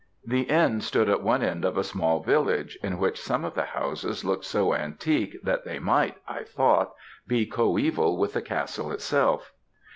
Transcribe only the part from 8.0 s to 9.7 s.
with the castle itself.